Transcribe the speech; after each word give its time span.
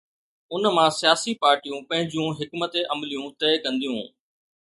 ان 0.55 0.63
مان 0.77 0.89
سياسي 1.01 1.33
پارٽيون 1.43 1.79
پنهنجون 1.91 2.29
حڪمت 2.39 2.73
عمليون 2.95 3.27
طئي 3.45 3.55
ڪنديون. 3.67 4.01